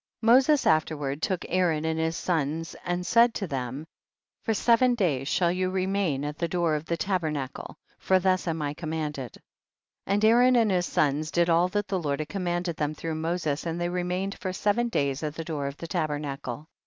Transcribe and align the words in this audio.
2. 0.21 0.25
Moses 0.25 0.65
afterward 0.65 1.21
took 1.21 1.45
Aaron 1.47 1.85
and 1.85 1.99
his 1.99 2.17
sons 2.17 2.75
and 2.83 3.05
said 3.05 3.35
to 3.35 3.45
them, 3.45 3.85
for 4.41 4.51
seven 4.51 4.95
days 4.95 5.27
shall 5.27 5.51
you 5.51 5.69
remain 5.69 6.25
at 6.25 6.39
the 6.39 6.47
door 6.47 6.73
of 6.73 6.85
the 6.85 6.97
tabernacle, 6.97 7.77
for 7.99 8.17
thus 8.17 8.47
am 8.47 8.63
I 8.63 8.73
commanded. 8.73 9.33
3. 9.33 9.41
And 10.15 10.25
Aaron 10.25 10.55
and 10.55 10.71
his 10.71 10.87
sons 10.87 11.29
did 11.29 11.51
all 11.51 11.67
that 11.67 11.87
the 11.87 11.99
Lord 12.01 12.19
had 12.19 12.29
commanded 12.29 12.77
them 12.77 12.95
through 12.95 13.13
Moses, 13.13 13.63
and 13.67 13.79
they 13.79 13.89
remained 13.89 14.39
for 14.39 14.51
seven 14.51 14.89
days 14.89 15.21
at 15.21 15.35
the 15.35 15.43
door 15.45 15.67
of 15.67 15.77
the 15.77 15.85
ta 15.85 16.07
bernacle. 16.07 16.65